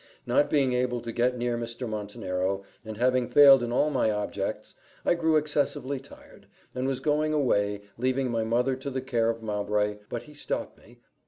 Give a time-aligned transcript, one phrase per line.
[0.25, 1.87] Not being able to get near Mr.
[1.87, 4.73] Montenero, and having failed in all my objects,
[5.05, 9.43] I grew excessively tired, and was going away, leaving my mother to the care of
[9.43, 11.01] Mowbray, but he stopped me.